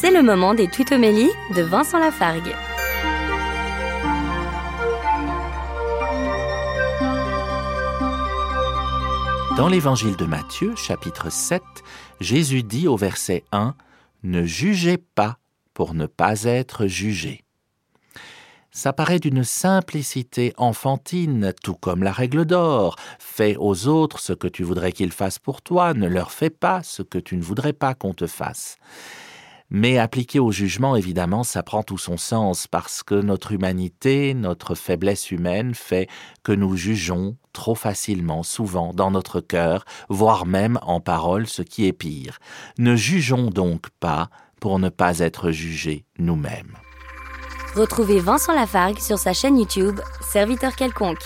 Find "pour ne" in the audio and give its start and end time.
15.74-16.06, 44.60-44.88